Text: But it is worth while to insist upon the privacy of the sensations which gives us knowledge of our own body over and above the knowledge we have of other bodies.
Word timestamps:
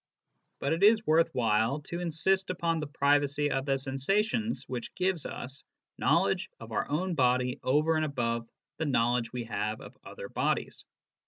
But 0.59 0.73
it 0.73 0.81
is 0.81 1.05
worth 1.05 1.29
while 1.31 1.81
to 1.81 1.99
insist 1.99 2.49
upon 2.49 2.79
the 2.79 2.87
privacy 2.87 3.51
of 3.51 3.67
the 3.67 3.77
sensations 3.77 4.63
which 4.67 4.95
gives 4.95 5.27
us 5.27 5.63
knowledge 5.99 6.49
of 6.59 6.71
our 6.71 6.89
own 6.89 7.13
body 7.13 7.59
over 7.61 7.95
and 7.97 8.05
above 8.05 8.49
the 8.77 8.85
knowledge 8.85 9.31
we 9.31 9.43
have 9.43 9.79
of 9.79 9.95
other 10.03 10.27
bodies. 10.27 10.85